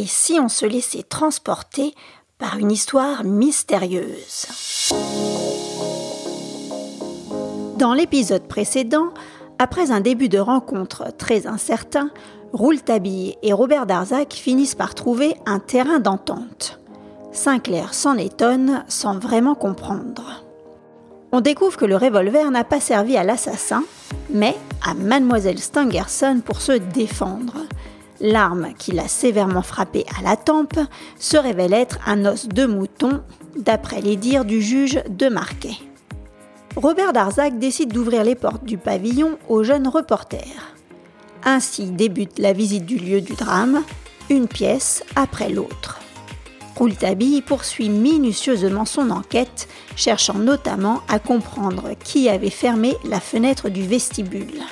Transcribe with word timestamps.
Et 0.00 0.06
si 0.06 0.40
on 0.40 0.48
se 0.48 0.64
laissait 0.64 1.02
transporter 1.02 1.94
par 2.38 2.56
une 2.56 2.70
histoire 2.70 3.22
mystérieuse? 3.22 4.46
Dans 7.76 7.92
l'épisode 7.92 8.48
précédent, 8.48 9.08
après 9.58 9.90
un 9.90 10.00
début 10.00 10.30
de 10.30 10.38
rencontre 10.38 11.14
très 11.18 11.46
incertain, 11.46 12.08
Rouletabille 12.54 13.36
et 13.42 13.52
Robert 13.52 13.84
Darzac 13.84 14.32
finissent 14.32 14.74
par 14.74 14.94
trouver 14.94 15.34
un 15.44 15.58
terrain 15.58 15.98
d'entente. 15.98 16.80
Sinclair 17.30 17.92
s'en 17.92 18.16
étonne 18.16 18.86
sans 18.88 19.18
vraiment 19.18 19.54
comprendre. 19.54 20.46
On 21.30 21.42
découvre 21.42 21.76
que 21.76 21.84
le 21.84 21.98
revolver 21.98 22.50
n'a 22.50 22.64
pas 22.64 22.80
servi 22.80 23.18
à 23.18 23.22
l'assassin, 23.22 23.84
mais 24.30 24.56
à 24.82 24.94
mademoiselle 24.94 25.58
Stangerson 25.58 26.40
pour 26.42 26.62
se 26.62 26.72
défendre. 26.72 27.66
L'arme 28.20 28.74
qui 28.78 28.92
l'a 28.92 29.08
sévèrement 29.08 29.62
frappé 29.62 30.04
à 30.18 30.22
la 30.22 30.36
tempe 30.36 30.78
se 31.18 31.38
révèle 31.38 31.72
être 31.72 31.98
un 32.06 32.26
os 32.26 32.48
de 32.48 32.66
mouton, 32.66 33.22
d'après 33.56 34.02
les 34.02 34.16
dires 34.16 34.44
du 34.44 34.60
juge 34.60 35.02
de 35.08 35.28
Marquet. 35.28 35.76
Robert 36.76 37.12
Darzac 37.12 37.58
décide 37.58 37.92
d'ouvrir 37.92 38.22
les 38.22 38.34
portes 38.34 38.64
du 38.64 38.78
pavillon 38.78 39.38
aux 39.48 39.62
jeunes 39.62 39.88
reporters. 39.88 40.74
Ainsi 41.44 41.86
débute 41.86 42.38
la 42.38 42.52
visite 42.52 42.84
du 42.84 42.98
lieu 42.98 43.22
du 43.22 43.32
drame, 43.32 43.82
une 44.28 44.46
pièce 44.46 45.02
après 45.16 45.48
l'autre. 45.48 45.98
Rouletabille 46.76 47.42
poursuit 47.42 47.88
minutieusement 47.88 48.84
son 48.84 49.10
enquête, 49.10 49.68
cherchant 49.96 50.34
notamment 50.34 51.00
à 51.08 51.18
comprendre 51.18 51.90
qui 52.04 52.28
avait 52.28 52.50
fermé 52.50 52.96
la 53.04 53.20
fenêtre 53.20 53.68
du 53.68 53.82
vestibule. 53.82 54.62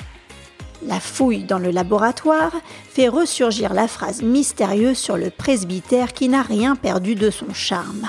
La 0.85 0.99
fouille 0.99 1.43
dans 1.43 1.59
le 1.59 1.71
laboratoire 1.71 2.53
fait 2.89 3.09
ressurgir 3.09 3.73
la 3.73 3.87
phrase 3.87 4.21
mystérieuse 4.21 4.97
sur 4.97 5.17
le 5.17 5.29
presbytère 5.29 6.13
qui 6.13 6.29
n'a 6.29 6.41
rien 6.41 6.75
perdu 6.75 7.15
de 7.15 7.29
son 7.29 7.53
charme. 7.53 8.07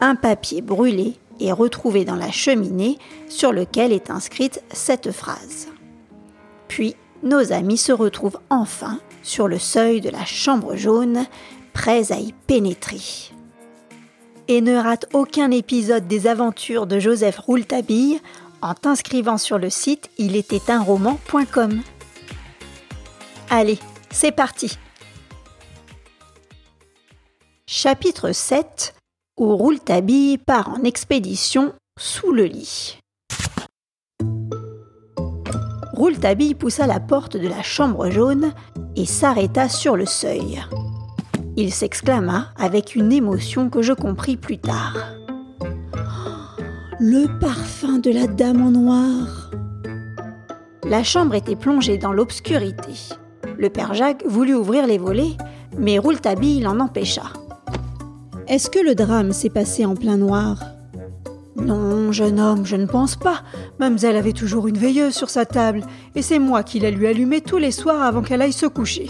Un 0.00 0.14
papier 0.14 0.62
brûlé 0.62 1.16
est 1.40 1.52
retrouvé 1.52 2.04
dans 2.04 2.14
la 2.14 2.30
cheminée 2.30 2.98
sur 3.28 3.52
lequel 3.52 3.92
est 3.92 4.10
inscrite 4.10 4.62
cette 4.72 5.10
phrase. 5.10 5.68
Puis, 6.68 6.94
nos 7.22 7.52
amis 7.52 7.76
se 7.76 7.92
retrouvent 7.92 8.38
enfin 8.50 9.00
sur 9.22 9.48
le 9.48 9.58
seuil 9.58 10.00
de 10.00 10.10
la 10.10 10.24
chambre 10.24 10.76
jaune, 10.76 11.26
prêts 11.72 12.12
à 12.12 12.18
y 12.18 12.32
pénétrer. 12.46 13.00
Et 14.48 14.60
ne 14.60 14.76
rate 14.76 15.06
aucun 15.12 15.50
épisode 15.50 16.06
des 16.06 16.26
aventures 16.26 16.86
de 16.86 16.98
Joseph 16.98 17.38
Rouletabille 17.38 18.20
en 18.62 18.74
t'inscrivant 18.74 19.38
sur 19.38 19.58
le 19.58 19.70
site 19.70 20.10
il 20.18 20.36
était 20.36 20.70
un 20.70 20.82
roman.com. 20.82 21.82
Allez, 23.48 23.78
c'est 24.10 24.32
parti. 24.32 24.78
Chapitre 27.66 28.32
7 28.32 28.94
où 29.38 29.56
Rouletabille 29.56 30.38
part 30.38 30.68
en 30.68 30.84
expédition 30.84 31.72
sous 31.98 32.32
le 32.32 32.44
lit. 32.44 32.98
Rouletabille 35.94 36.54
poussa 36.54 36.86
la 36.86 37.00
porte 37.00 37.36
de 37.36 37.48
la 37.48 37.62
chambre 37.62 38.10
jaune 38.10 38.52
et 38.96 39.06
s'arrêta 39.06 39.68
sur 39.68 39.96
le 39.96 40.06
seuil. 40.06 40.62
Il 41.56 41.72
s'exclama 41.72 42.48
avec 42.56 42.94
une 42.94 43.12
émotion 43.12 43.68
que 43.68 43.82
je 43.82 43.92
compris 43.92 44.36
plus 44.36 44.58
tard. 44.58 45.19
Le 47.02 47.38
parfum 47.38 47.98
de 47.98 48.10
la 48.10 48.26
dame 48.26 48.60
en 48.60 48.72
noir. 48.72 49.50
La 50.84 51.02
chambre 51.02 51.34
était 51.34 51.56
plongée 51.56 51.96
dans 51.96 52.12
l'obscurité. 52.12 52.92
Le 53.56 53.70
père 53.70 53.94
Jacques 53.94 54.22
voulut 54.26 54.52
ouvrir 54.52 54.86
les 54.86 54.98
volets, 54.98 55.38
mais 55.78 55.98
Rouletabille 55.98 56.60
l'en 56.60 56.78
empêcha. 56.78 57.22
Est-ce 58.48 58.68
que 58.68 58.84
le 58.84 58.94
drame 58.94 59.32
s'est 59.32 59.48
passé 59.48 59.86
en 59.86 59.94
plein 59.94 60.18
noir? 60.18 60.62
Non, 61.56 62.12
jeune 62.12 62.38
homme, 62.38 62.66
je 62.66 62.76
ne 62.76 62.84
pense 62.84 63.16
pas. 63.16 63.44
Mademoiselle 63.78 64.16
avait 64.16 64.34
toujours 64.34 64.68
une 64.68 64.76
veilleuse 64.76 65.14
sur 65.14 65.30
sa 65.30 65.46
table, 65.46 65.84
et 66.14 66.20
c'est 66.20 66.38
moi 66.38 66.62
qui 66.62 66.80
la 66.80 66.90
lui 66.90 67.06
allumais 67.06 67.40
tous 67.40 67.56
les 67.56 67.72
soirs 67.72 68.02
avant 68.02 68.20
qu'elle 68.20 68.42
aille 68.42 68.52
se 68.52 68.66
coucher. 68.66 69.08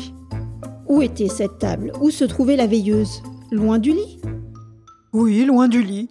Où 0.86 1.02
était 1.02 1.28
cette 1.28 1.58
table? 1.58 1.90
Où 2.00 2.10
se 2.10 2.24
trouvait 2.24 2.54
la 2.54 2.68
veilleuse? 2.68 3.20
Loin 3.50 3.80
du 3.80 3.90
lit? 3.90 4.20
Oui, 5.12 5.44
loin 5.44 5.66
du 5.66 5.82
lit. 5.82 6.08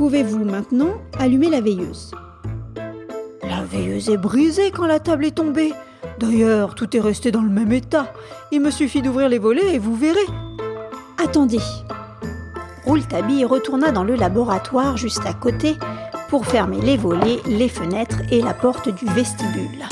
Pouvez-vous 0.00 0.46
maintenant 0.46 0.94
allumer 1.18 1.50
la 1.50 1.60
veilleuse? 1.60 2.12
La 3.42 3.62
veilleuse 3.64 4.08
est 4.08 4.16
brisée 4.16 4.70
quand 4.70 4.86
la 4.86 4.98
table 4.98 5.26
est 5.26 5.36
tombée. 5.36 5.74
D'ailleurs, 6.18 6.74
tout 6.74 6.96
est 6.96 7.00
resté 7.00 7.30
dans 7.30 7.42
le 7.42 7.50
même 7.50 7.70
état. 7.70 8.10
Il 8.50 8.62
me 8.62 8.70
suffit 8.70 9.02
d'ouvrir 9.02 9.28
les 9.28 9.38
volets 9.38 9.74
et 9.74 9.78
vous 9.78 9.94
verrez. 9.94 10.24
Attendez. 11.22 11.60
Rouletabille 12.86 13.44
retourna 13.44 13.92
dans 13.92 14.02
le 14.02 14.14
laboratoire 14.14 14.96
juste 14.96 15.26
à 15.26 15.34
côté 15.34 15.76
pour 16.30 16.46
fermer 16.46 16.80
les 16.80 16.96
volets, 16.96 17.40
les 17.46 17.68
fenêtres 17.68 18.22
et 18.30 18.40
la 18.40 18.54
porte 18.54 18.88
du 18.88 19.04
vestibule. 19.04 19.86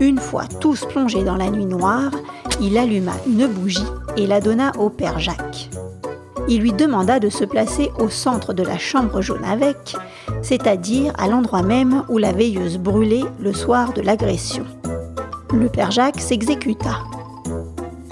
Une 0.00 0.18
fois 0.18 0.46
tous 0.60 0.86
plongés 0.86 1.22
dans 1.22 1.36
la 1.36 1.50
nuit 1.50 1.66
noire, 1.66 2.10
il 2.60 2.76
alluma 2.76 3.12
une 3.28 3.46
bougie 3.46 3.86
et 4.16 4.26
la 4.26 4.40
donna 4.40 4.72
au 4.76 4.90
père 4.90 5.20
Jacques 5.20 5.70
il 6.48 6.60
lui 6.60 6.72
demanda 6.72 7.18
de 7.20 7.28
se 7.28 7.44
placer 7.44 7.90
au 7.98 8.08
centre 8.08 8.52
de 8.52 8.62
la 8.62 8.78
chambre 8.78 9.20
jaune 9.22 9.44
avec, 9.44 9.96
c'est-à-dire 10.42 11.12
à, 11.18 11.26
l'endroit 11.26 11.62
même 11.62 12.04
où 12.08 12.18
la 12.18 12.32
veilleuse 12.32 12.78
brûlait 12.78 13.24
le 13.40 13.52
soir 13.52 13.92
de 13.92 14.02
l'agression. 14.02 14.64
Le 15.52 15.68
père 15.68 15.90
Jacques 15.90 16.20
s'exécuta. 16.20 16.98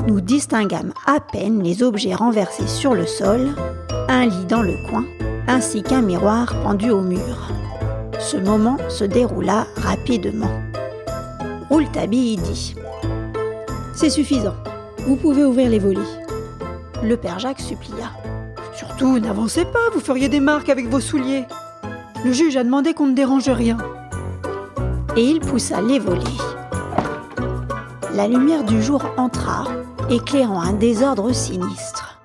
Nous 0.06 0.20
distinguâmes 0.20 0.93
à 1.06 1.20
peine 1.20 1.62
les 1.62 1.82
objets 1.82 2.15
renversés 2.15 2.66
sur 2.66 2.94
le 2.94 3.06
sol, 3.06 3.48
un 4.09 4.26
lit 4.26 4.47
dans 4.49 4.62
le 4.62 4.75
coin, 4.88 5.04
ainsi 5.47 5.82
qu'un 5.82 6.03
miroir 6.03 6.54
pendu 6.62 6.91
au 6.91 7.03
mur. 7.03 7.50
Ce 8.19 8.37
moment 8.37 8.78
se 8.88 9.04
déroula 9.04 9.66
rapidement. 9.76 10.50
Rouletabille 11.69 12.37
dit 12.37 12.75
C'est 13.94 14.10
suffisant, 14.10 14.56
vous 15.06 15.16
pouvez 15.16 15.44
ouvrir 15.44 15.69
les 15.69 15.78
volets. 15.78 16.22
Le 17.03 17.17
père 17.17 17.41
Jacques 17.41 17.61
supplia. 17.61 18.13
Surtout, 18.75 19.19
n'avancez 19.19 19.65
pas, 19.65 19.91
vous 19.93 20.01
feriez 20.01 20.29
des 20.29 20.39
marques 20.39 20.69
avec 20.69 20.87
vos 20.87 21.01
souliers. 21.01 21.45
Le 22.25 22.33
juge 22.33 22.57
a 22.57 22.63
demandé 22.63 22.95
qu'on 22.95 23.09
ne 23.09 23.15
dérange 23.15 23.49
rien. 23.49 23.77
Et 25.17 25.25
il 25.25 25.41
poussa 25.41 25.81
les 25.81 25.99
volets. 25.99 26.23
La 28.15 28.29
lumière 28.29 28.62
du 28.62 28.81
jour 28.81 29.05
entra, 29.17 29.65
éclairant 30.11 30.61
un 30.61 30.75
désordre 30.75 31.33
sinistre. 31.33 32.21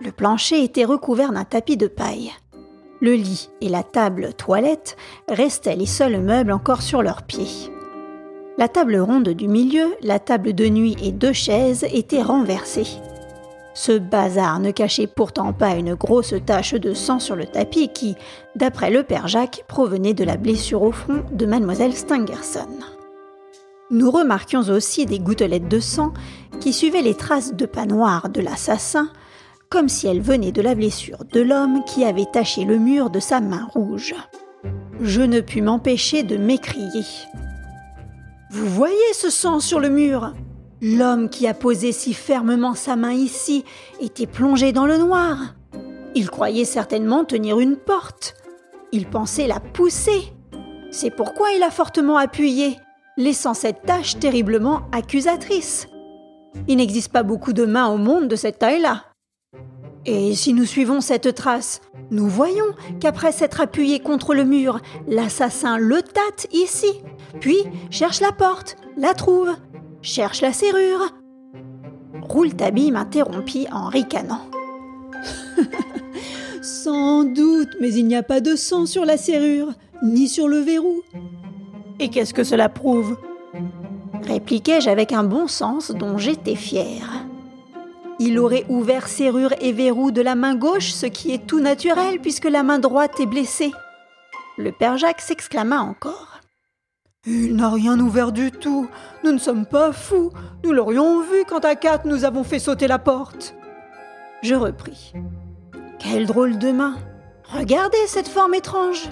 Le 0.00 0.12
plancher 0.12 0.62
était 0.62 0.84
recouvert 0.84 1.32
d'un 1.32 1.44
tapis 1.44 1.76
de 1.76 1.88
paille. 1.88 2.30
Le 3.00 3.14
lit 3.14 3.50
et 3.60 3.68
la 3.68 3.82
table 3.82 4.32
toilette 4.34 4.96
restaient 5.28 5.76
les 5.76 5.86
seuls 5.86 6.20
meubles 6.20 6.52
encore 6.52 6.82
sur 6.82 7.02
leurs 7.02 7.22
pieds. 7.22 7.72
La 8.58 8.68
table 8.68 8.96
ronde 8.96 9.30
du 9.30 9.48
milieu, 9.48 9.96
la 10.02 10.20
table 10.20 10.52
de 10.52 10.68
nuit 10.68 10.96
et 11.02 11.10
deux 11.10 11.32
chaises 11.32 11.84
étaient 11.92 12.22
renversées. 12.22 12.86
Ce 13.74 13.98
bazar 13.98 14.60
ne 14.60 14.70
cachait 14.70 15.08
pourtant 15.08 15.52
pas 15.52 15.74
une 15.74 15.94
grosse 15.94 16.34
tache 16.46 16.74
de 16.74 16.94
sang 16.94 17.18
sur 17.18 17.34
le 17.34 17.44
tapis 17.44 17.88
qui, 17.88 18.14
d'après 18.54 18.90
le 18.90 19.02
père 19.02 19.26
Jacques, 19.26 19.64
provenait 19.66 20.14
de 20.14 20.22
la 20.22 20.36
blessure 20.36 20.82
au 20.82 20.92
front 20.92 21.24
de 21.32 21.44
mademoiselle 21.44 21.92
Stangerson. 21.92 22.68
Nous 23.90 24.10
remarquions 24.10 24.60
aussi 24.60 25.06
des 25.06 25.18
gouttelettes 25.18 25.68
de 25.68 25.80
sang 25.80 26.14
qui 26.60 26.72
suivaient 26.72 27.02
les 27.02 27.16
traces 27.16 27.54
de 27.54 27.66
pas 27.66 27.84
noir 27.84 28.28
de 28.28 28.40
l'assassin, 28.40 29.08
comme 29.68 29.88
si 29.88 30.06
elles 30.06 30.22
venaient 30.22 30.52
de 30.52 30.62
la 30.62 30.76
blessure 30.76 31.24
de 31.32 31.40
l'homme 31.40 31.82
qui 31.84 32.04
avait 32.04 32.26
taché 32.32 32.64
le 32.64 32.78
mur 32.78 33.10
de 33.10 33.18
sa 33.18 33.40
main 33.40 33.66
rouge. 33.72 34.14
Je 35.00 35.20
ne 35.20 35.40
pus 35.40 35.62
m'empêcher 35.62 36.22
de 36.22 36.36
m'écrier. 36.36 37.04
Vous 38.50 38.66
voyez 38.66 39.12
ce 39.14 39.30
sang 39.30 39.58
sur 39.58 39.80
le 39.80 39.90
mur? 39.90 40.32
L'homme 40.82 41.28
qui 41.28 41.46
a 41.46 41.54
posé 41.54 41.92
si 41.92 42.14
fermement 42.14 42.74
sa 42.74 42.96
main 42.96 43.12
ici 43.12 43.64
était 44.00 44.26
plongé 44.26 44.72
dans 44.72 44.86
le 44.86 44.98
noir. 44.98 45.54
Il 46.14 46.30
croyait 46.30 46.64
certainement 46.64 47.24
tenir 47.24 47.58
une 47.58 47.76
porte. 47.76 48.34
Il 48.92 49.06
pensait 49.06 49.46
la 49.46 49.60
pousser. 49.60 50.32
C'est 50.90 51.10
pourquoi 51.10 51.52
il 51.52 51.62
a 51.62 51.70
fortement 51.70 52.16
appuyé, 52.16 52.78
laissant 53.16 53.54
cette 53.54 53.82
tâche 53.82 54.18
terriblement 54.18 54.82
accusatrice. 54.92 55.88
Il 56.68 56.76
n'existe 56.76 57.10
pas 57.12 57.22
beaucoup 57.22 57.52
de 57.52 57.64
mains 57.64 57.88
au 57.88 57.96
monde 57.96 58.28
de 58.28 58.36
cette 58.36 58.58
taille-là. 58.58 59.04
Et 60.06 60.34
si 60.34 60.52
nous 60.52 60.66
suivons 60.66 61.00
cette 61.00 61.34
trace, 61.34 61.80
nous 62.10 62.28
voyons 62.28 62.66
qu'après 63.00 63.32
s'être 63.32 63.60
appuyé 63.60 64.00
contre 64.00 64.34
le 64.34 64.44
mur, 64.44 64.80
l'assassin 65.08 65.78
le 65.78 66.02
tâte 66.02 66.46
ici, 66.52 67.02
puis 67.40 67.58
cherche 67.90 68.20
la 68.20 68.32
porte, 68.32 68.76
la 68.96 69.14
trouve, 69.14 69.56
Cherche 70.04 70.42
la 70.42 70.52
serrure. 70.52 71.14
Rouletabille 72.20 72.90
m'interrompit 72.90 73.66
en 73.72 73.88
ricanant. 73.88 74.42
Sans 76.62 77.24
doute, 77.24 77.70
mais 77.80 77.90
il 77.94 78.06
n'y 78.06 78.14
a 78.14 78.22
pas 78.22 78.42
de 78.42 78.54
sang 78.54 78.84
sur 78.84 79.06
la 79.06 79.16
serrure, 79.16 79.72
ni 80.02 80.28
sur 80.28 80.46
le 80.46 80.58
verrou. 80.58 81.00
Et 82.00 82.10
qu'est-ce 82.10 82.34
que 82.34 82.44
cela 82.44 82.68
prouve? 82.68 83.16
Répliquai-je 84.24 84.90
avec 84.90 85.12
un 85.12 85.24
bon 85.24 85.48
sens 85.48 85.90
dont 85.90 86.18
j'étais 86.18 86.54
fier. 86.54 87.24
Il 88.18 88.38
aurait 88.38 88.66
ouvert 88.68 89.08
serrure 89.08 89.54
et 89.62 89.72
verrou 89.72 90.10
de 90.10 90.20
la 90.20 90.34
main 90.34 90.54
gauche, 90.54 90.92
ce 90.92 91.06
qui 91.06 91.32
est 91.32 91.46
tout 91.46 91.60
naturel 91.60 92.20
puisque 92.20 92.44
la 92.44 92.62
main 92.62 92.78
droite 92.78 93.20
est 93.20 93.26
blessée. 93.26 93.72
Le 94.58 94.70
père 94.70 94.98
Jacques 94.98 95.22
s'exclama 95.22 95.80
encore. 95.80 96.33
Il 97.26 97.56
n'a 97.56 97.70
rien 97.70 97.98
ouvert 97.98 98.32
du 98.32 98.50
tout. 98.50 98.86
Nous 99.24 99.32
ne 99.32 99.38
sommes 99.38 99.64
pas 99.64 99.92
fous. 99.92 100.30
Nous 100.62 100.72
l'aurions 100.72 101.22
vu 101.22 101.44
quand 101.48 101.64
à 101.64 101.74
quatre 101.74 102.06
nous 102.06 102.24
avons 102.24 102.44
fait 102.44 102.58
sauter 102.58 102.86
la 102.86 102.98
porte. 102.98 103.54
Je 104.42 104.54
repris. 104.54 105.14
Quelle 105.98 106.26
drôle 106.26 106.58
de 106.58 106.70
main. 106.70 106.96
Regardez 107.48 107.96
cette 108.06 108.28
forme 108.28 108.52
étrange. 108.52 109.08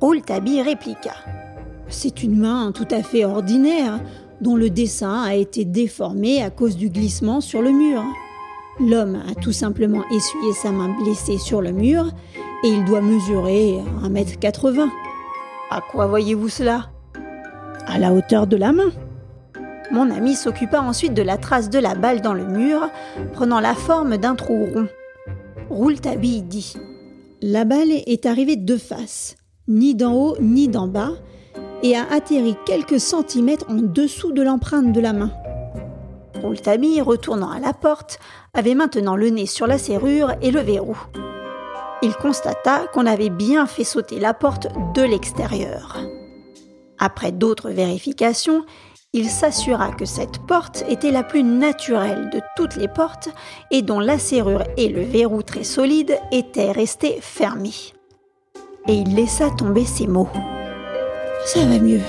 Rouletabille 0.00 0.62
répliqua. 0.62 1.14
C'est 1.88 2.24
une 2.24 2.40
main 2.40 2.72
tout 2.72 2.88
à 2.90 3.04
fait 3.04 3.24
ordinaire, 3.24 4.00
dont 4.40 4.56
le 4.56 4.68
dessin 4.68 5.22
a 5.22 5.36
été 5.36 5.64
déformé 5.64 6.42
à 6.42 6.50
cause 6.50 6.76
du 6.76 6.90
glissement 6.90 7.40
sur 7.40 7.62
le 7.62 7.70
mur. 7.70 8.02
L'homme 8.80 9.22
a 9.30 9.34
tout 9.36 9.52
simplement 9.52 10.02
essuyé 10.10 10.52
sa 10.54 10.72
main 10.72 10.88
blessée 11.02 11.38
sur 11.38 11.62
le 11.62 11.70
mur 11.70 12.10
et 12.64 12.68
il 12.68 12.84
doit 12.84 13.00
mesurer 13.00 13.78
1m80. 14.02 14.88
À 15.70 15.80
quoi 15.80 16.08
voyez-vous 16.08 16.48
cela? 16.48 16.90
À 17.86 17.98
la 17.98 18.12
hauteur 18.12 18.46
de 18.46 18.56
la 18.56 18.72
main. 18.72 18.90
Mon 19.92 20.10
ami 20.10 20.34
s'occupa 20.34 20.80
ensuite 20.80 21.14
de 21.14 21.22
la 21.22 21.36
trace 21.36 21.70
de 21.70 21.78
la 21.78 21.94
balle 21.94 22.20
dans 22.20 22.34
le 22.34 22.44
mur, 22.44 22.88
prenant 23.32 23.60
la 23.60 23.74
forme 23.74 24.16
d'un 24.16 24.34
trou 24.34 24.66
rond. 24.66 24.88
Rouletabille 25.70 26.42
dit 26.42 26.74
La 27.40 27.64
balle 27.64 27.92
est 27.92 28.26
arrivée 28.26 28.56
de 28.56 28.76
face, 28.76 29.36
ni 29.68 29.94
d'en 29.94 30.12
haut 30.12 30.36
ni 30.40 30.68
d'en 30.68 30.88
bas, 30.88 31.12
et 31.82 31.96
a 31.96 32.04
atterri 32.10 32.56
quelques 32.66 33.00
centimètres 33.00 33.66
en 33.68 33.76
dessous 33.76 34.32
de 34.32 34.42
l'empreinte 34.42 34.92
de 34.92 35.00
la 35.00 35.12
main. 35.12 35.30
Rouletabille, 36.42 37.00
retournant 37.00 37.50
à 37.50 37.60
la 37.60 37.72
porte, 37.72 38.18
avait 38.54 38.74
maintenant 38.74 39.16
le 39.16 39.30
nez 39.30 39.46
sur 39.46 39.66
la 39.66 39.78
serrure 39.78 40.32
et 40.42 40.50
le 40.50 40.60
verrou. 40.60 40.96
Il 42.02 42.14
constata 42.14 42.86
qu'on 42.92 43.06
avait 43.06 43.30
bien 43.30 43.66
fait 43.66 43.84
sauter 43.84 44.18
la 44.18 44.34
porte 44.34 44.68
de 44.94 45.02
l'extérieur. 45.02 45.98
Après 46.98 47.32
d'autres 47.32 47.70
vérifications, 47.70 48.64
il 49.12 49.30
s'assura 49.30 49.92
que 49.92 50.04
cette 50.04 50.38
porte 50.46 50.84
était 50.88 51.10
la 51.10 51.22
plus 51.22 51.42
naturelle 51.42 52.28
de 52.30 52.40
toutes 52.56 52.76
les 52.76 52.88
portes 52.88 53.28
et 53.70 53.82
dont 53.82 54.00
la 54.00 54.18
serrure 54.18 54.64
et 54.76 54.88
le 54.88 55.02
verrou 55.02 55.42
très 55.42 55.64
solide 55.64 56.18
étaient 56.32 56.72
restés 56.72 57.18
fermés. 57.20 57.94
Et 58.88 58.94
il 58.94 59.14
laissa 59.14 59.50
tomber 59.50 59.84
ces 59.84 60.06
mots. 60.06 60.28
Ça 61.46 61.64
va 61.64 61.78
mieux. 61.78 62.02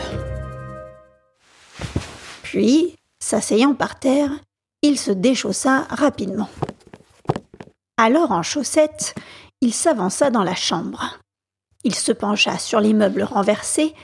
Puis, 2.44 2.96
s'asseyant 3.20 3.74
par 3.74 4.00
terre, 4.00 4.32
il 4.82 5.00
se 5.00 5.12
déchaussa 5.12 5.86
rapidement. 5.90 6.50
Alors 7.98 8.32
en 8.32 8.44
chaussettes, 8.44 9.16
il 9.62 9.74
s'avança 9.74 10.30
dans 10.30 10.44
la 10.44 10.56
chambre. 10.56 11.20
Il 11.84 11.96
se 11.96 12.12
pencha 12.12 12.60
sur 12.60 12.80
les 12.80 12.94
meubles 12.94 13.24
renversés 13.24 13.96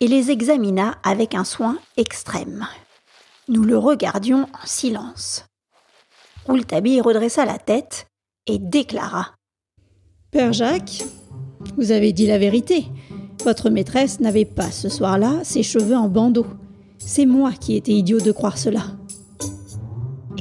et 0.00 0.08
les 0.08 0.30
examina 0.30 0.96
avec 1.02 1.34
un 1.34 1.44
soin 1.44 1.78
extrême. 1.96 2.66
Nous 3.48 3.64
le 3.64 3.78
regardions 3.78 4.42
en 4.42 4.66
silence. 4.66 5.46
Rouletabille 6.46 7.00
redressa 7.00 7.44
la 7.44 7.58
tête 7.58 8.06
et 8.46 8.58
déclara 8.58 9.34
Père 10.30 10.52
Jacques, 10.52 11.04
vous 11.76 11.90
avez 11.90 12.12
dit 12.12 12.26
la 12.26 12.38
vérité. 12.38 12.86
Votre 13.44 13.70
maîtresse 13.70 14.20
n'avait 14.20 14.44
pas 14.44 14.70
ce 14.70 14.88
soir-là 14.88 15.40
ses 15.42 15.62
cheveux 15.62 15.96
en 15.96 16.08
bandeau. 16.08 16.46
C'est 16.98 17.26
moi 17.26 17.52
qui 17.52 17.76
étais 17.76 17.92
idiot 17.92 18.20
de 18.20 18.32
croire 18.32 18.58
cela. 18.58 18.82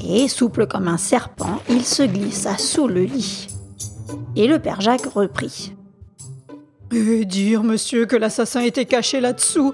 Et, 0.05 0.27
souple 0.27 0.67
comme 0.67 0.87
un 0.87 0.97
serpent, 0.97 1.59
il 1.69 1.83
se 1.85 2.03
glissa 2.03 2.57
sous 2.57 2.87
le 2.87 3.03
lit. 3.03 3.47
Et 4.35 4.47
le 4.47 4.59
père 4.59 4.81
Jacques 4.81 5.05
reprit. 5.05 5.76
Et 6.91 7.25
dire, 7.25 7.63
monsieur, 7.63 8.05
que 8.05 8.15
l'assassin 8.15 8.61
était 8.61 8.85
caché 8.85 9.19
là-dessous. 9.19 9.73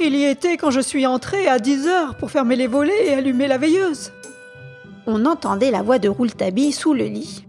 Il 0.00 0.14
y 0.14 0.24
était 0.24 0.56
quand 0.56 0.70
je 0.70 0.80
suis 0.80 1.06
entré 1.06 1.48
à 1.48 1.58
10 1.58 1.86
heures 1.86 2.14
pour 2.16 2.30
fermer 2.30 2.56
les 2.56 2.66
volets 2.66 3.06
et 3.06 3.14
allumer 3.14 3.48
la 3.48 3.58
veilleuse. 3.58 4.12
On 5.06 5.26
entendait 5.26 5.70
la 5.70 5.82
voix 5.82 5.98
de 5.98 6.08
Rouletabille 6.08 6.72
sous 6.72 6.94
le 6.94 7.04
lit. 7.04 7.44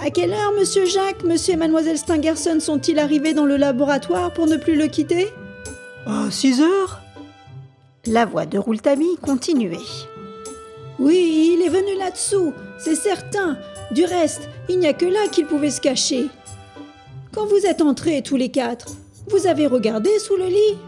À 0.00 0.10
quelle 0.10 0.32
heure, 0.32 0.52
monsieur 0.58 0.84
Jacques, 0.84 1.24
monsieur 1.24 1.54
et 1.54 1.56
mademoiselle 1.56 1.98
Stangerson 1.98 2.58
sont-ils 2.60 2.98
arrivés 2.98 3.32
dans 3.32 3.46
le 3.46 3.56
laboratoire 3.56 4.32
pour 4.32 4.46
ne 4.46 4.56
plus 4.56 4.76
le 4.76 4.88
quitter? 4.88 5.28
À 6.06 6.30
6 6.30 6.60
heures? 6.60 7.00
La 8.06 8.26
voix 8.26 8.44
de 8.46 8.58
Rouletabille 8.58 9.16
continuait. 9.22 9.78
Oui, 10.98 11.54
il 11.54 11.64
est 11.64 11.70
venu 11.70 11.96
là-dessous, 11.98 12.52
c'est 12.78 12.96
certain. 12.96 13.56
Du 13.92 14.04
reste, 14.04 14.48
il 14.68 14.78
n'y 14.78 14.86
a 14.86 14.92
que 14.92 15.06
là 15.06 15.28
qu'il 15.30 15.46
pouvait 15.46 15.70
se 15.70 15.80
cacher. 15.80 16.26
Quand 17.34 17.46
vous 17.46 17.66
êtes 17.66 17.82
entrés 17.82 18.22
tous 18.22 18.36
les 18.36 18.50
quatre, 18.50 18.92
vous 19.28 19.48
avez 19.48 19.66
regardé 19.66 20.08
sous 20.20 20.36
le 20.36 20.46
lit 20.46 20.78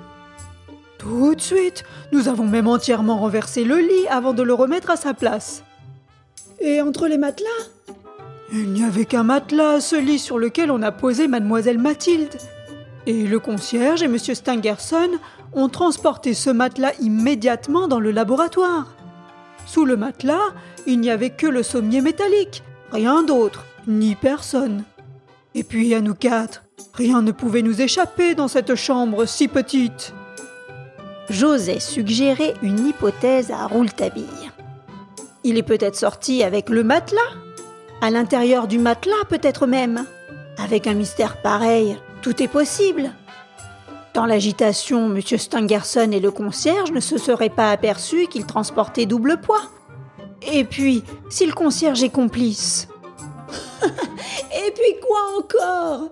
Tout 0.97 1.35
de 1.35 1.41
suite. 1.41 1.83
Nous 2.13 2.29
avons 2.29 2.47
même 2.47 2.69
entièrement 2.69 3.19
renversé 3.19 3.65
le 3.65 3.79
lit 3.79 4.07
avant 4.09 4.33
de 4.33 4.45
le 4.45 4.55
remettre 4.55 4.91
à 4.91 4.97
sa 4.97 5.13
place. 5.13 5.65
Et 6.61 6.81
entre 6.81 7.09
les 7.09 7.19
matelas? 7.19 7.49
Il 8.53 8.73
n'y 8.73 8.85
avait 8.85 9.07
qu'un 9.07 9.25
matelas, 9.25 9.81
ce 9.81 9.97
lit 9.97 10.21
sur 10.21 10.39
lequel 10.39 10.71
on 10.71 10.83
a 10.83 10.93
posé 10.93 11.27
mademoiselle 11.27 11.79
Mathilde. 11.79 12.37
Et 13.07 13.27
le 13.27 13.41
concierge 13.41 14.05
et 14.05 14.09
monsieur 14.09 14.37
Stangerson 14.37 15.11
ont 15.53 15.69
transporté 15.69 16.33
ce 16.33 16.51
matelas 16.51 16.93
immédiatement 17.01 17.89
dans 17.89 18.01
le 18.01 18.13
laboratoire. 18.13 18.95
Sous 19.67 19.85
le 19.85 19.97
matelas, 19.97 20.55
il 20.87 21.01
n'y 21.01 21.11
avait 21.11 21.31
que 21.31 21.49
le 21.49 21.65
sommier 21.65 22.03
métallique, 22.03 22.63
rien 22.93 23.25
d'autre, 23.25 23.65
ni 23.89 24.15
personne. 24.15 24.85
Et 25.57 25.65
puis 25.65 25.95
à 25.95 26.03
nous 26.03 26.15
quatre, 26.15 26.65
rien 26.93 27.23
ne 27.23 27.33
pouvait 27.33 27.63
nous 27.63 27.81
échapper 27.81 28.35
dans 28.35 28.47
cette 28.47 28.75
chambre 28.75 29.25
si 29.25 29.49
petite. 29.49 30.13
J'osais 31.31 31.81
suggérer 31.81 32.53
une 32.63 32.87
hypothèse 32.87 33.51
à 33.51 33.67
Rouletabille. 33.67 34.51
Il 35.45 35.57
est 35.57 35.63
peut-être 35.63 35.97
sorti 35.97 36.43
avec 36.43 36.69
le 36.69 36.85
matelas 36.85 37.33
À 38.03 38.11
l'intérieur 38.11 38.69
du 38.69 38.79
matelas 38.79 39.25
peut-être 39.31 39.67
même 39.67 40.05
Avec 40.59 40.87
un 40.87 40.93
mystère 40.93 41.41
pareil, 41.41 41.97
tout 42.21 42.43
est 42.43 42.49
possible. 42.49 43.13
Dans 44.13 44.27
l'agitation, 44.27 45.07
M. 45.07 45.23
Stangerson 45.23 46.11
et 46.13 46.21
le 46.21 46.31
concierge 46.31 46.93
ne 46.93 47.01
se 47.01 47.17
seraient 47.17 47.49
pas 47.49 47.71
aperçus 47.71 48.27
qu'il 48.27 48.45
transportait 48.45 49.07
double 49.07 49.39
poids. 49.39 49.71
Et 50.53 50.65
puis, 50.65 51.03
si 51.31 51.47
le 51.47 51.55
concierge 51.55 52.03
est 52.03 52.11
complice, 52.11 52.89
et 54.67 54.71
puis 54.73 55.01
quoi 55.07 55.21
encore? 55.39 56.11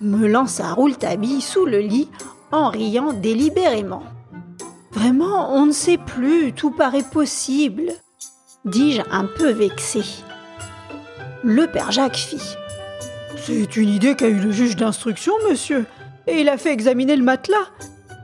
Me 0.00 0.28
lança 0.28 0.72
Rouletabille 0.72 1.40
sous 1.40 1.64
le 1.64 1.78
lit 1.78 2.08
en 2.52 2.68
riant 2.68 3.12
délibérément. 3.12 4.04
Vraiment, 4.92 5.54
on 5.54 5.66
ne 5.66 5.72
sait 5.72 5.98
plus, 5.98 6.52
tout 6.52 6.70
paraît 6.70 7.02
possible, 7.02 7.92
dis-je 8.64 9.02
un 9.10 9.24
peu 9.24 9.50
vexé. 9.50 10.02
Le 11.44 11.66
père 11.66 11.92
Jacques 11.92 12.16
fit. 12.16 12.56
C'est 13.36 13.76
une 13.76 13.88
idée 13.88 14.14
qu'a 14.14 14.28
eu 14.28 14.38
le 14.38 14.50
juge 14.50 14.76
d'instruction, 14.76 15.32
monsieur, 15.48 15.86
et 16.26 16.40
il 16.40 16.48
a 16.48 16.58
fait 16.58 16.72
examiner 16.72 17.16
le 17.16 17.22
matelas. 17.22 17.68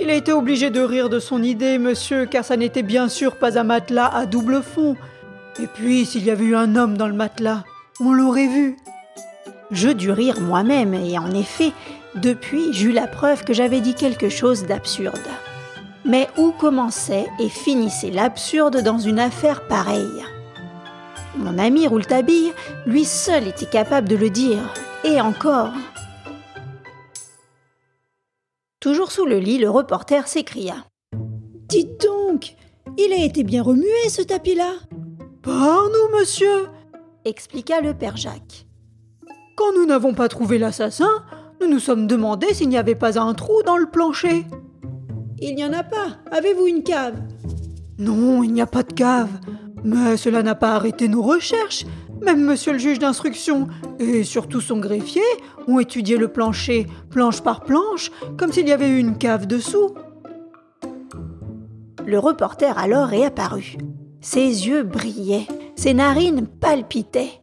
Il 0.01 0.11
a 0.11 0.15
été 0.15 0.33
obligé 0.33 0.71
de 0.71 0.81
rire 0.81 1.09
de 1.09 1.21
son 1.21 1.43
idée, 1.43 1.79
monsieur, 1.79 2.27
car 2.27 2.45
ça 2.45 2.57
n'était 2.57 2.83
bien 2.83 3.09
sûr 3.09 3.37
pas 3.37 3.59
un 3.59 3.65
matelas 3.65 4.09
à 4.09 4.27
double 4.27 4.63
fond. 4.63 4.97
Et 5.63 5.67
puis, 5.67 6.05
s'il 6.05 6.25
y 6.25 6.31
avait 6.31 6.45
eu 6.45 6.57
un 6.57 6.75
homme 6.75 6.97
dans 6.97 7.07
le 7.07 7.15
matelas, 7.15 7.65
on 8.01 8.13
l'aurait 8.13 8.49
vu. 8.49 8.77
Je 9.71 9.89
dus 9.89 10.11
rire 10.11 10.41
moi-même, 10.41 10.95
et 10.95 11.19
en 11.19 11.33
effet, 11.33 11.73
depuis, 12.15 12.73
j'eus 12.73 12.93
la 12.93 13.07
preuve 13.07 13.45
que 13.45 13.53
j'avais 13.53 13.81
dit 13.81 13.95
quelque 13.95 14.29
chose 14.29 14.65
d'absurde. 14.65 15.29
Mais 16.05 16.29
où 16.37 16.53
commençait 16.53 17.27
et 17.41 17.49
finissait 17.49 18.11
l'absurde 18.11 18.83
dans 18.83 18.99
une 18.99 19.19
affaire 19.19 19.67
pareille? 19.67 20.25
Mon 21.37 21.59
ami 21.59 21.89
Rouletabille, 21.89 22.53
lui 22.87 23.05
seul 23.05 23.49
était 23.49 23.67
capable 23.67 24.09
de 24.09 24.17
le 24.17 24.31
dire, 24.31 24.73
et 25.03 25.21
encore. 25.21 25.73
Toujours 28.81 29.11
sous 29.11 29.25
le 29.25 29.39
lit, 29.39 29.59
le 29.59 29.71
reporter 29.71 30.29
s'écria. 30.29 30.77
Dites 31.69 32.01
donc, 32.03 32.55
il 32.99 33.13
a 33.13 33.25
été 33.25 33.43
bien 33.43 33.63
remué 33.63 34.09
ce 34.09 34.23
tapis-là? 34.23 34.75
Par 35.43 35.85
nous, 35.85 36.19
monsieur, 36.19 36.69
expliqua 37.25 37.81
le 37.81 37.95
père 37.95 38.17
Jacques. 38.17 38.67
Quand 39.57 39.73
nous 39.77 39.87
n'avons 39.87 40.15
pas 40.15 40.29
trouvé 40.29 40.59
l'assassin, 40.59 41.25
nous 41.61 41.69
nous 41.69 41.79
sommes 41.79 42.07
demandé 42.07 42.53
s'il 42.53 42.69
n'y 42.69 42.77
avait 42.77 42.95
pas 42.95 43.19
un 43.19 43.35
trou 43.35 43.63
dans 43.65 43.77
le 43.77 43.87
plancher. 43.87 44.45
Il 45.39 45.55
n'y 45.55 45.65
en 45.65 45.73
a 45.73 45.83
pas. 45.83 46.19
Avez-vous 46.31 46.67
une 46.67 46.83
cave? 46.83 47.21
Non, 47.99 48.43
il 48.43 48.53
n'y 48.53 48.61
a 48.61 48.67
pas 48.67 48.83
de 48.83 48.93
cave. 48.93 49.31
Mais 49.85 50.17
cela 50.17 50.43
n'a 50.43 50.55
pas 50.55 50.75
arrêté 50.75 51.09
nos 51.09 51.23
recherches. 51.23 51.85
Même 52.23 52.45
monsieur 52.45 52.73
le 52.73 52.79
juge 52.79 52.99
d'instruction 52.99 53.69
et 53.99 54.25
surtout 54.25 54.61
son 54.61 54.79
greffier 54.79 55.23
ont 55.69 55.79
étudié 55.79 56.17
le 56.17 56.29
plancher, 56.29 56.87
planche 57.11 57.43
par 57.43 57.63
planche, 57.63 58.11
comme 58.39 58.53
s'il 58.53 58.69
y 58.69 58.73
avait 58.73 58.89
eu 58.89 58.99
une 58.99 59.19
cave 59.19 59.47
dessous. 59.47 59.95
Le 62.07 62.19
reporter 62.19 62.79
alors 62.79 63.09
réapparut. 63.09 63.77
Ses 64.25 64.67
yeux 64.67 64.85
brillaient. 64.85 65.47
Ses 65.77 65.93
narines 65.93 66.47
palpitaient. 66.47 67.43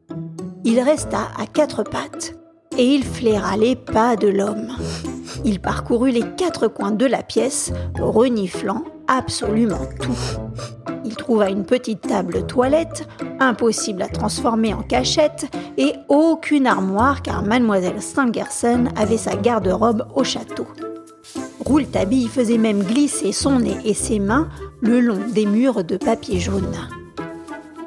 Il 0.63 0.79
resta 0.79 1.27
à 1.37 1.45
quatre 1.45 1.83
pattes 1.83 2.33
et 2.75 2.83
il 2.83 3.03
flaira 3.03 3.55
les 3.55 3.75
pas 3.75 4.15
de 4.15 4.27
l'homme. 4.27 4.75
Il 5.45 5.59
parcourut 5.59 6.09
les 6.09 6.25
quatre 6.35 6.67
coins 6.67 6.89
de 6.89 7.05
la 7.05 7.21
pièce, 7.21 7.71
reniflant 7.99 8.83
absolument 9.07 9.85
tout. 10.01 10.17
Il 11.05 11.15
trouva 11.15 11.51
une 11.51 11.65
petite 11.65 12.01
table 12.01 12.47
toilette, 12.47 13.07
impossible 13.39 14.01
à 14.01 14.07
transformer 14.07 14.73
en 14.73 14.81
cachette, 14.81 15.55
et 15.77 15.93
aucune 16.09 16.65
armoire 16.65 17.21
car 17.21 17.43
mademoiselle 17.43 18.01
Stangerson 18.01 18.85
avait 18.95 19.17
sa 19.17 19.35
garde-robe 19.35 20.07
au 20.15 20.23
château. 20.23 20.65
Rouletabille 21.63 22.27
faisait 22.27 22.57
même 22.57 22.83
glisser 22.83 23.31
son 23.31 23.59
nez 23.59 23.77
et 23.85 23.93
ses 23.93 24.19
mains 24.19 24.49
le 24.81 24.99
long 24.99 25.19
des 25.33 25.45
murs 25.45 25.83
de 25.83 25.97
papier 25.97 26.39
jaune. 26.39 26.75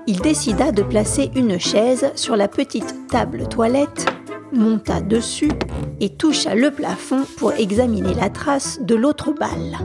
Il 0.06 0.20
décida 0.20 0.70
de 0.70 0.82
placer 0.82 1.30
une 1.34 1.58
chaise 1.58 2.12
sur 2.14 2.36
la 2.36 2.48
petite 2.48 3.08
table 3.08 3.48
toilette, 3.48 4.06
monta 4.52 5.00
dessus 5.00 5.52
et 6.00 6.10
toucha 6.10 6.54
le 6.54 6.70
plafond 6.70 7.24
pour 7.38 7.52
examiner 7.52 8.14
la 8.14 8.30
trace 8.30 8.78
de 8.80 8.94
l'autre 8.94 9.32
balle. 9.32 9.78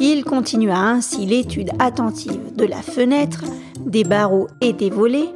Il 0.00 0.24
continua 0.24 0.78
ainsi 0.78 1.26
l'étude 1.26 1.70
attentive 1.78 2.54
de 2.56 2.64
la 2.64 2.82
fenêtre, 2.82 3.44
des 3.86 4.04
barreaux 4.04 4.48
et 4.60 4.72
des 4.72 4.90
volets, 4.90 5.30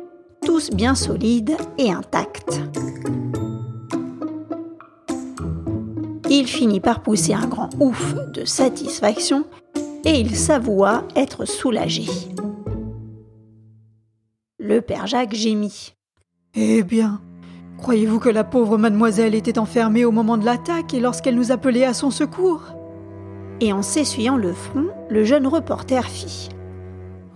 tous 0.45 0.71
bien 0.71 0.95
solides 0.95 1.57
et 1.79 1.93
intacts. 1.93 2.61
Il 6.31 6.47
finit 6.47 6.81
par 6.81 7.03
pousser 7.03 7.33
un 7.33 7.47
grand 7.47 7.71
ouf 7.81 8.15
de 8.35 8.45
satisfaction 8.45 9.45
et 10.05 10.21
il 10.21 10.37
s'avoua 10.37 11.05
être 11.17 11.45
soulagé. 11.45 12.07
Le 14.59 14.81
père 14.81 15.07
Jacques 15.07 15.35
gémit. 15.35 15.95
Eh 16.55 16.83
bien, 16.83 17.21
croyez-vous 17.79 18.19
que 18.19 18.29
la 18.29 18.45
pauvre 18.45 18.79
mademoiselle 18.79 19.35
était 19.35 19.59
enfermée 19.59 20.05
au 20.05 20.11
moment 20.11 20.37
de 20.37 20.45
l'attaque 20.45 20.95
et 20.95 21.01
lorsqu'elle 21.01 21.37
nous 21.37 21.53
appelait 21.53 21.85
à 21.85 21.95
son 21.95 22.11
secours? 22.11 22.63
Et 23.61 23.73
en 23.73 23.83
s'essuyant 23.83 24.37
le 24.37 24.53
front, 24.53 24.87
le 25.09 25.25
jeune 25.25 25.47
reporter 25.47 26.05
fit. 26.05 26.49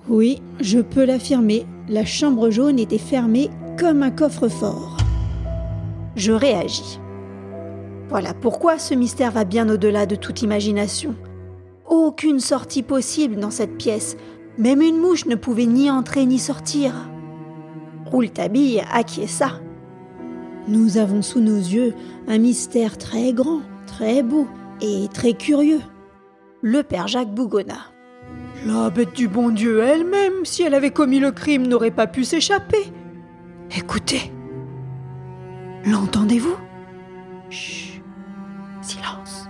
Oui, 0.09 0.43
je 0.61 0.81
peux 0.81 1.05
l'affirmer, 1.05 1.67
la 1.89 2.05
chambre 2.05 2.51
jaune 2.51 2.79
était 2.79 2.99
fermée 2.99 3.51
comme 3.79 4.03
un 4.03 4.11
coffre-fort. 4.11 4.97
Je 6.17 6.33
réagis. 6.33 7.01
Voilà 8.09 8.35
pourquoi 8.35 8.79
ce 8.79 8.95
mystère 8.95 9.31
va 9.31 9.45
bien 9.45 9.69
au-delà 9.69 10.07
de 10.07 10.17
toute 10.17 10.43
imagination. 10.43 11.15
Aucune 11.93 12.41
sortie 12.41 12.83
possible 12.83 13.37
dans 13.37 13.51
cette 13.51 13.77
pièce. 13.77 14.17
Même 14.57 14.81
une 14.81 14.97
mouche 14.97 15.27
ne 15.27 15.35
pouvait 15.35 15.67
ni 15.67 15.91
entrer 15.91 16.25
ni 16.25 16.39
sortir. 16.39 16.95
Rouletabille 18.07 18.83
acquiesça. 18.91 19.61
Nous 20.69 20.97
avons 20.97 21.21
sous 21.21 21.41
nos 21.41 21.59
yeux 21.59 21.93
un 22.29 22.39
mystère 22.39 22.97
très 22.97 23.35
grand, 23.35 23.61
très 23.87 24.23
beau 24.23 24.49
et 24.81 25.07
très 25.13 25.35
curieux. 25.35 25.83
Le 26.63 26.83
père 26.83 27.09
Jacques 27.09 27.35
bougonna. 27.35 27.93
La 28.65 28.89
bête 28.89 29.15
du 29.15 29.29
bon 29.29 29.51
Dieu 29.51 29.83
elle-même, 29.83 30.47
si 30.47 30.63
elle 30.63 30.75
avait 30.75 30.93
commis 30.93 31.19
le 31.19 31.31
crime, 31.31 31.67
n'aurait 31.67 31.91
pas 31.91 32.07
pu 32.07 32.25
s'échapper. 32.25 32.91
Écoutez. 33.77 34.33
L'entendez-vous? 35.85 36.57
Chut. 37.51 38.03
Silence. 38.81 39.42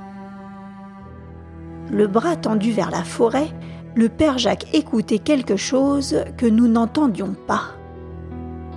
Le 1.92 2.06
bras 2.06 2.36
tendu 2.36 2.72
vers 2.72 2.90
la 2.90 3.04
forêt, 3.04 3.48
le 3.94 4.08
père 4.08 4.38
Jacques 4.38 4.74
écoutait 4.74 5.18
quelque 5.18 5.56
chose 5.56 6.24
que 6.38 6.46
nous 6.46 6.66
n'entendions 6.66 7.34
pas. 7.46 7.64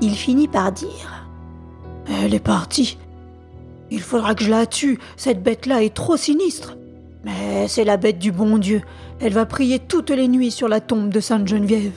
Il 0.01 0.13
finit 0.13 0.50
par 0.50 0.74
dire 0.74 1.25
Elle 2.10 2.34
est 2.34 2.39
partie. 2.39 2.98
Il 3.89 4.01
faudra 4.01 4.36
que 4.36 4.43
je 4.43 4.50
la 4.50 4.65
tue. 4.65 5.00
Cette 5.15 5.41
bête-là 5.41 5.81
est 5.81 5.95
trop 5.95 6.17
sinistre. 6.17 6.75
Mais 7.24 7.69
c'est 7.69 7.86
la 7.86 7.95
bête 7.95 8.19
du 8.19 8.34
bon 8.34 8.57
Dieu. 8.57 8.81
Elle 9.22 9.31
va 9.31 9.45
prier 9.45 9.79
toutes 9.79 10.10
les 10.10 10.27
nuits 10.27 10.51
sur 10.51 10.67
la 10.67 10.81
tombe 10.81 11.10
de 11.10 11.22
Sainte 11.22 11.48
Geneviève. 11.48 11.93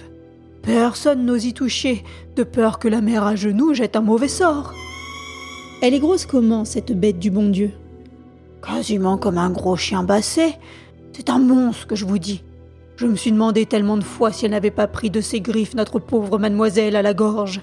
Personne 0.63 1.27
n'ose 1.27 1.47
y 1.47 1.53
toucher, 1.53 2.05
de 2.37 2.45
peur 2.45 2.79
que 2.79 2.87
la 2.87 3.01
mère 3.01 3.25
à 3.25 3.35
genoux 3.35 3.75
jette 3.75 3.97
un 3.97 4.03
mauvais 4.03 4.29
sort. 4.29 4.73
Elle 5.83 5.95
est 5.95 5.99
grosse 5.99 6.27
comment, 6.27 6.65
cette 6.65 6.93
bête 6.93 7.19
du 7.19 7.33
bon 7.33 7.49
Dieu? 7.49 7.73
Quasiment 8.63 9.19
comme 9.19 9.39
un 9.39 9.51
gros 9.51 9.77
chien 9.77 10.05
bassé. 10.05 10.55
C'est 11.13 11.31
un 11.31 11.39
monstre 11.39 11.87
que 11.87 11.97
je 11.97 12.05
vous 12.05 12.19
dis. 12.19 12.43
Je 12.97 13.07
me 13.07 13.17
suis 13.17 13.33
demandé 13.33 13.67
tellement 13.67 13.97
de 13.97 14.05
fois 14.05 14.33
si 14.33 14.45
elle 14.45 14.51
n'avait 14.51 14.71
pas 14.71 14.89
pris 14.89 15.11
de 15.11 15.21
ses 15.21 15.41
griffes 15.41 15.75
notre 15.75 15.99
pauvre 15.99 16.39
mademoiselle 16.39 16.97
à 16.97 17.03
la 17.03 17.15
gorge. 17.15 17.61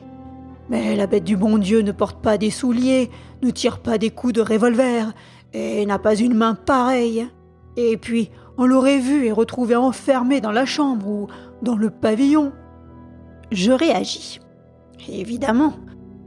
Mais 0.70 0.96
la 0.96 1.08
bête 1.08 1.24
du 1.24 1.38
bon 1.38 1.58
Dieu 1.58 1.82
ne 1.82 1.92
porte 1.92 2.22
pas 2.22 2.38
des 2.38 2.50
souliers, 2.50 3.10
ne 3.44 3.52
tire 3.52 3.80
pas 3.80 3.98
des 3.98 4.10
coups 4.10 4.34
de 4.34 4.42
revolver, 4.42 5.14
et 5.54 5.86
n'a 5.86 6.00
pas 6.00 6.16
une 6.16 6.34
main 6.34 6.56
pareille. 6.56 7.28
Et 7.78 7.98
puis, 7.98 8.32
on 8.58 8.66
l'aurait 8.66 9.00
vue 9.00 9.26
et 9.26 9.32
retrouvée 9.32 9.76
enfermée 9.76 10.42
dans 10.42 10.52
la 10.52 10.66
chambre 10.66 11.08
ou 11.08 11.28
dans 11.62 11.76
le 11.76 11.90
pavillon. 11.90 12.54
Je 13.52 13.72
réagis. 13.72 14.40
Évidemment, 15.10 15.74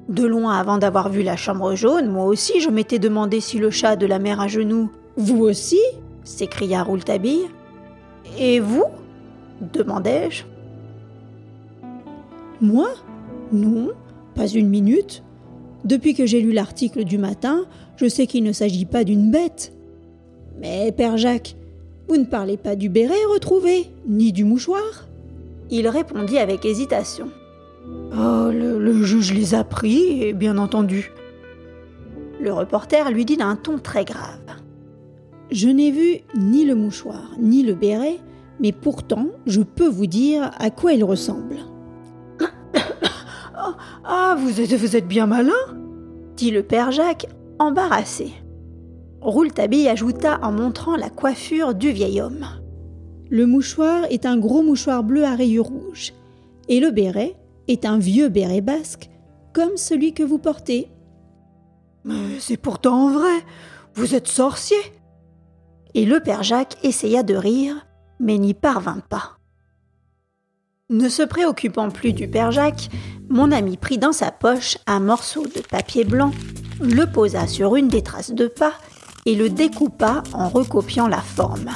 de 0.09 0.27
loin 0.27 0.59
avant 0.59 0.79
d'avoir 0.79 1.09
vu 1.09 1.23
la 1.23 1.37
chambre 1.37 1.75
jaune, 1.75 2.11
moi 2.11 2.25
aussi 2.25 2.61
je 2.61 2.71
m'étais 2.71 2.99
demandé 2.99 3.41
si 3.41 3.59
le 3.59 3.71
chat 3.71 3.97
de 3.97 4.07
la 4.07 4.19
mère 4.19 4.41
à 4.41 4.49
genoux. 4.49 4.91
Vous 5.17 5.41
aussi 5.41 5.81
s'écria 6.29 6.83
Rouletabille. 6.83 7.49
Et 8.39 8.61
vous? 8.61 8.85
demandai-je. 9.73 10.45
Moi? 12.61 12.91
Non, 13.53 13.89
pas 14.35 14.47
une 14.47 14.69
minute. 14.69 15.23
Depuis 15.85 16.15
que 16.15 16.27
j'ai 16.27 16.41
lu 16.41 16.53
l'article 16.53 17.05
du 17.05 17.19
matin, 17.19 17.65
je 17.97 18.09
sais 18.09 18.27
qu'il 18.27 18.45
ne 18.45 18.53
s'agit 18.53 18.85
pas 18.85 19.05
d'une 19.05 19.31
bête. 19.31 19.73
Mais, 20.61 20.93
Père 20.93 21.17
Jacques, 21.17 21.57
vous 22.09 22.17
ne 22.17 22.25
parlez 22.25 22.57
pas 22.57 22.77
du 22.77 22.89
béret 22.89 23.15
retrouvé, 23.33 23.91
ni 24.07 24.33
du 24.33 24.45
mouchoir? 24.45 25.07
Il 25.71 25.89
répondit 25.89 26.39
avec 26.39 26.65
hésitation. 26.65 27.31
Oh, 28.13 28.51
le, 28.51 29.03
juge 29.03 29.33
les 29.33 29.55
a 29.55 29.65
pris, 29.65 30.33
bien 30.35 30.59
entendu. 30.59 31.13
Le 32.41 32.53
reporter 32.53 33.11
lui 33.11 33.25
dit 33.25 33.37
d'un 33.37 33.57
ton 33.57 33.79
très 33.79 34.05
grave. 34.05 34.39
Je 35.51 35.69
n'ai 35.69 35.91
vu 35.91 36.21
ni 36.37 36.65
le 36.65 36.75
mouchoir, 36.75 37.33
ni 37.39 37.63
le 37.63 37.75
béret, 37.75 38.19
mais 38.61 38.73
pourtant, 38.73 39.29
je 39.47 39.63
peux 39.63 39.89
vous 39.89 40.07
dire 40.07 40.51
à 40.59 40.71
quoi 40.71 40.93
il 40.93 41.05
ressemble. 41.05 41.57
ah, 44.05 44.37
vous 44.39 44.61
êtes, 44.61 44.75
vous 44.75 44.97
êtes 44.97 45.09
bien 45.09 45.27
malin 45.27 45.53
dit 46.39 46.51
le 46.53 46.63
père 46.63 46.93
Jacques, 46.93 47.27
embarrassé. 47.59 48.33
Rouletabille 49.21 49.89
ajouta 49.89 50.39
en 50.43 50.53
montrant 50.53 50.97
la 50.97 51.11
coiffure 51.11 51.75
du 51.75 51.91
vieil 51.91 52.21
homme. 52.21 52.47
Le 53.29 53.45
mouchoir 53.45 54.05
est 54.09 54.25
un 54.25 54.39
gros 54.39 54.63
mouchoir 54.63 55.03
bleu 55.03 55.25
à 55.25 55.35
rayures 55.35 55.67
rouges, 55.67 56.13
et 56.69 56.79
le 56.79 56.93
béret 56.93 57.35
est 57.67 57.85
un 57.85 57.99
vieux 57.99 58.29
béret 58.29 58.61
basque, 58.61 59.11
comme 59.53 59.77
celui 59.77 60.15
que 60.15 60.23
vous 60.23 60.39
portez. 60.39 60.89
Mais 62.05 62.39
c'est 62.39 62.57
pourtant 62.57 63.11
vrai. 63.11 63.45
Vous 63.95 64.15
êtes 64.15 64.29
sorcier. 64.29 64.79
Et 65.95 66.05
le 66.05 66.21
père 66.21 66.43
Jacques 66.43 66.77
essaya 66.83 67.23
de 67.23 67.35
rire, 67.35 67.87
mais 68.21 68.39
n'y 68.39 68.55
parvint 68.55 69.03
pas. 69.09 69.39
Ne 70.91 71.09
se 71.09 71.23
préoccupant 71.23 71.91
plus 71.91 72.13
du 72.13 72.29
père 72.29 72.51
Jacques, 72.51 72.89
mon 73.29 73.53
ami 73.53 73.77
prit 73.77 73.99
dans 73.99 74.13
sa 74.13 74.31
poche 74.31 74.79
un 74.87 75.01
morceau 75.01 75.47
de 75.47 75.61
papier 75.61 76.05
blanc, 76.05 76.33
le 76.81 77.05
posa 77.05 77.47
sur 77.47 77.77
une 77.77 77.89
des 77.89 78.03
traces 78.03 78.33
de 78.33 78.47
pas 78.47 78.73
et 79.27 79.35
le 79.35 79.51
découpa 79.51 80.23
en 80.33 80.49
recopiant 80.49 81.09
la 81.09 81.21
forme. 81.21 81.71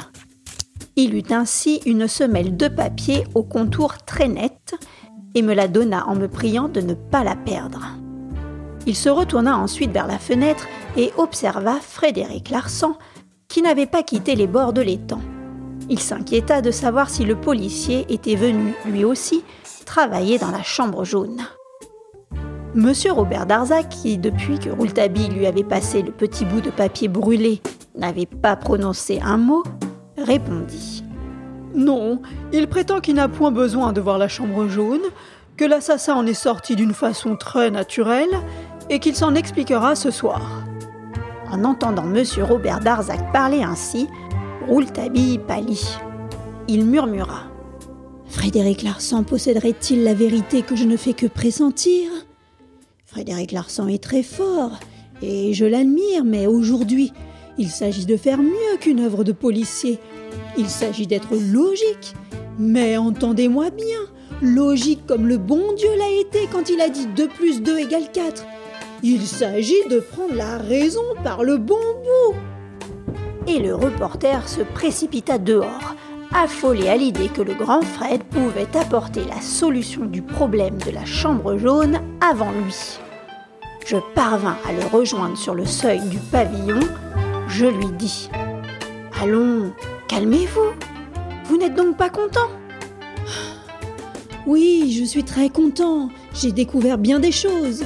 Il 0.95 1.15
eut 1.15 1.31
ainsi 1.31 1.81
une 1.85 2.07
semelle 2.07 2.57
de 2.57 2.67
papier 2.67 3.25
au 3.35 3.43
contour 3.43 3.97
très 4.05 4.27
net 4.27 4.75
et 5.35 5.41
me 5.41 5.53
la 5.53 5.67
donna 5.67 6.07
en 6.07 6.15
me 6.15 6.27
priant 6.27 6.67
de 6.67 6.81
ne 6.81 6.93
pas 6.93 7.23
la 7.23 7.35
perdre. 7.35 7.85
Il 8.85 8.95
se 8.95 9.09
retourna 9.09 9.57
ensuite 9.57 9.91
vers 9.91 10.07
la 10.07 10.19
fenêtre 10.19 10.67
et 10.97 11.11
observa 11.17 11.79
Frédéric 11.79 12.49
Larsan, 12.49 12.97
qui 13.53 13.61
n'avait 13.61 13.85
pas 13.85 14.01
quitté 14.01 14.33
les 14.33 14.47
bords 14.47 14.73
de 14.73 14.81
l'étang. 14.81 15.21
Il 15.87 15.99
s'inquiéta 15.99 16.63
de 16.63 16.71
savoir 16.71 17.11
si 17.11 17.23
le 17.23 17.35
policier 17.35 18.03
était 18.09 18.33
venu, 18.33 18.73
lui 18.83 19.05
aussi, 19.05 19.43
travailler 19.85 20.39
dans 20.39 20.49
la 20.49 20.63
chambre 20.63 21.03
jaune. 21.03 21.39
Monsieur 22.73 23.11
Robert 23.11 23.45
Darzac, 23.45 23.89
qui, 23.89 24.17
depuis 24.17 24.57
que 24.57 24.71
Rouletabille 24.71 25.29
lui 25.29 25.45
avait 25.45 25.63
passé 25.63 26.01
le 26.01 26.11
petit 26.11 26.45
bout 26.45 26.61
de 26.61 26.71
papier 26.71 27.07
brûlé, 27.07 27.61
n'avait 27.95 28.25
pas 28.25 28.55
prononcé 28.55 29.19
un 29.23 29.37
mot, 29.37 29.61
répondit. 30.17 31.03
Non, 31.75 32.23
il 32.53 32.67
prétend 32.67 33.01
qu'il 33.01 33.13
n'a 33.13 33.27
point 33.27 33.51
besoin 33.51 33.93
de 33.93 34.01
voir 34.01 34.17
la 34.17 34.27
chambre 34.27 34.67
jaune, 34.67 35.05
que 35.57 35.65
l'assassin 35.65 36.15
en 36.15 36.25
est 36.25 36.33
sorti 36.33 36.75
d'une 36.75 36.95
façon 36.95 37.35
très 37.35 37.69
naturelle 37.69 38.35
et 38.89 38.97
qu'il 38.97 39.15
s'en 39.15 39.35
expliquera 39.35 39.93
ce 39.93 40.09
soir. 40.09 40.41
En 41.53 41.65
entendant 41.65 42.11
M. 42.11 42.23
Robert 42.41 42.79
Darzac 42.79 43.31
parler 43.31 43.61
ainsi, 43.61 44.07
Rouletabille 44.67 45.37
pâlit. 45.37 45.99
Il 46.67 46.83
murmura 46.83 47.43
Frédéric 48.25 48.81
Larsan 48.81 49.23
posséderait-il 49.23 50.03
la 50.03 50.15
vérité 50.15 50.63
que 50.63 50.75
je 50.75 50.85
ne 50.85 50.97
fais 50.97 51.13
que 51.13 51.27
pressentir? 51.27 52.09
Frédéric 53.05 53.51
Larsan 53.51 53.87
est 53.87 54.01
très 54.01 54.23
fort, 54.23 54.79
et 55.21 55.53
je 55.53 55.65
l'admire, 55.65 56.25
mais 56.25 56.47
aujourd'hui, 56.47 57.13
il 57.59 57.69
s'agit 57.69 58.07
de 58.07 58.17
faire 58.17 58.39
mieux 58.39 58.77
qu'une 58.81 59.01
œuvre 59.01 59.23
de 59.23 59.31
policier. 59.31 59.99
Il 60.57 60.69
s'agit 60.69 61.05
d'être 61.05 61.35
logique. 61.35 62.15
Mais 62.57 62.97
entendez-moi 62.97 63.69
bien, 63.69 63.99
logique 64.41 65.05
comme 65.05 65.27
le 65.27 65.37
bon 65.37 65.73
Dieu 65.73 65.89
l'a 65.99 66.19
été 66.19 66.47
quand 66.51 66.69
il 66.71 66.81
a 66.81 66.89
dit 66.89 67.05
2 67.15 67.27
plus 67.27 67.61
2 67.61 67.77
égale 67.77 68.11
4. 68.11 68.43
Il 69.05 69.27
s'agit 69.27 69.85
de 69.89 69.99
prendre 69.99 70.33
la 70.33 70.57
raison 70.57 71.03
par 71.25 71.43
le 71.43 71.57
bon 71.57 71.75
bout. 71.75 72.35
Et 73.47 73.59
le 73.59 73.75
reporter 73.75 74.47
se 74.47 74.61
précipita 74.61 75.37
dehors, 75.37 75.95
affolé 76.33 76.87
à 76.87 76.95
l'idée 76.95 77.27
que 77.27 77.41
le 77.41 77.53
grand 77.53 77.81
Fred 77.81 78.23
pouvait 78.23 78.77
apporter 78.77 79.25
la 79.25 79.41
solution 79.41 80.05
du 80.05 80.21
problème 80.21 80.77
de 80.77 80.91
la 80.91 81.03
chambre 81.03 81.57
jaune 81.57 81.99
avant 82.21 82.51
lui. 82.51 82.97
Je 83.85 83.97
parvins 84.15 84.55
à 84.65 84.71
le 84.71 84.85
rejoindre 84.85 85.37
sur 85.37 85.53
le 85.53 85.65
seuil 85.65 85.99
du 86.07 86.19
pavillon. 86.19 86.79
Je 87.49 87.65
lui 87.65 87.91
dis 87.97 88.29
Allons, 89.21 89.73
calmez-vous. 90.07 90.71
Vous 91.43 91.57
n'êtes 91.57 91.75
donc 91.75 91.97
pas 91.97 92.09
content? 92.09 92.49
Oui, 94.47 94.95
je 94.97 95.03
suis 95.03 95.25
très 95.25 95.49
content. 95.49 96.07
J'ai 96.33 96.53
découvert 96.53 96.97
bien 96.97 97.19
des 97.19 97.33
choses. 97.33 97.83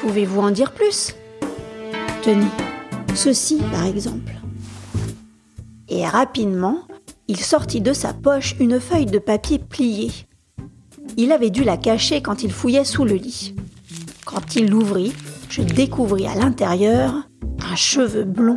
Pouvez-vous 0.00 0.40
en 0.40 0.50
dire 0.50 0.72
plus? 0.72 1.14
Tenez, 2.22 2.46
ceci 3.14 3.58
par 3.70 3.84
exemple. 3.86 4.32
Et 5.88 6.06
rapidement, 6.06 6.82
il 7.28 7.38
sortit 7.38 7.80
de 7.80 7.92
sa 7.92 8.14
poche 8.14 8.56
une 8.60 8.80
feuille 8.80 9.06
de 9.06 9.18
papier 9.18 9.58
pliée. 9.58 10.10
Il 11.16 11.32
avait 11.32 11.50
dû 11.50 11.64
la 11.64 11.76
cacher 11.76 12.22
quand 12.22 12.42
il 12.42 12.52
fouillait 12.52 12.84
sous 12.84 13.04
le 13.04 13.14
lit. 13.14 13.54
Quand 14.24 14.56
il 14.56 14.70
l'ouvrit, 14.70 15.12
je 15.48 15.62
découvris 15.62 16.26
à 16.26 16.34
l'intérieur 16.34 17.14
un 17.70 17.76
cheveu 17.76 18.24
blond. 18.24 18.56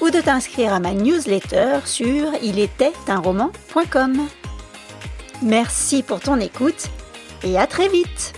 ou 0.00 0.10
de 0.10 0.20
t'inscrire 0.20 0.72
à 0.72 0.80
ma 0.80 0.92
newsletter 0.92 1.80
sur 1.84 2.32
ilétaitunroman.com. 2.42 4.28
Merci 5.42 6.02
pour 6.02 6.20
ton 6.20 6.40
écoute 6.40 6.88
et 7.42 7.58
à 7.58 7.66
très 7.66 7.88
vite 7.88 8.37